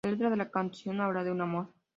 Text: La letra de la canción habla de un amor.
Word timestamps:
La 0.03 0.09
letra 0.09 0.31
de 0.31 0.35
la 0.35 0.49
canción 0.49 0.99
habla 0.99 1.23
de 1.23 1.31
un 1.31 1.41
amor. 1.41 1.67